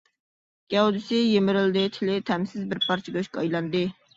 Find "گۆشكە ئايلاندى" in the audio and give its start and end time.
3.19-3.89